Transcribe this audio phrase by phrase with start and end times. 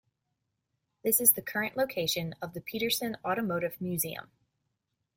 [1.03, 4.31] This is the current location of the Petersen Automotive Museum.